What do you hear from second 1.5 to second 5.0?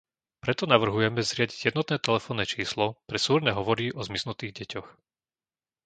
jednotné telefónne číslo pre súrne hovory o zmiznutých deťoch.